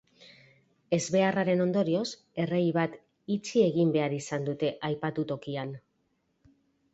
[0.95, 2.05] Ezbeharraren ondorioz,
[2.45, 2.95] errei bat
[3.37, 5.77] itxi egin behar izan dute aipatu tokian.